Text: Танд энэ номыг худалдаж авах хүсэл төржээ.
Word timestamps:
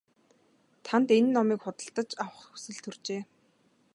Танд 0.85 1.07
энэ 1.17 1.29
номыг 1.35 1.59
худалдаж 1.63 2.09
авах 2.23 2.43
хүсэл 2.49 2.77
төржээ. 2.83 3.21